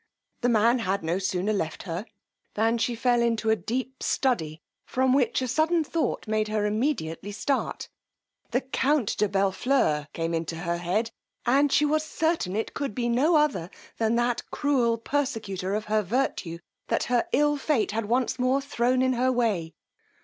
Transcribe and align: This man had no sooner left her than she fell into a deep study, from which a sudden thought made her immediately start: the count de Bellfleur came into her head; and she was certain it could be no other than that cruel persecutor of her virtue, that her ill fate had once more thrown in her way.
This 0.41 0.49
man 0.49 0.79
had 0.79 1.03
no 1.03 1.19
sooner 1.19 1.53
left 1.53 1.83
her 1.83 2.07
than 2.55 2.79
she 2.79 2.95
fell 2.95 3.21
into 3.21 3.51
a 3.51 3.55
deep 3.55 4.01
study, 4.01 4.59
from 4.83 5.13
which 5.13 5.43
a 5.43 5.47
sudden 5.47 5.83
thought 5.83 6.27
made 6.27 6.47
her 6.47 6.65
immediately 6.65 7.31
start: 7.31 7.87
the 8.49 8.61
count 8.61 9.15
de 9.17 9.29
Bellfleur 9.29 10.07
came 10.11 10.33
into 10.33 10.55
her 10.55 10.77
head; 10.77 11.11
and 11.45 11.71
she 11.71 11.85
was 11.85 12.01
certain 12.03 12.55
it 12.55 12.73
could 12.73 12.95
be 12.95 13.09
no 13.09 13.35
other 13.35 13.69
than 13.99 14.15
that 14.15 14.41
cruel 14.49 14.97
persecutor 14.97 15.75
of 15.75 15.85
her 15.85 16.01
virtue, 16.01 16.57
that 16.87 17.03
her 17.03 17.27
ill 17.31 17.55
fate 17.55 17.91
had 17.91 18.05
once 18.07 18.39
more 18.39 18.59
thrown 18.59 19.03
in 19.03 19.13
her 19.13 19.31
way. 19.31 19.75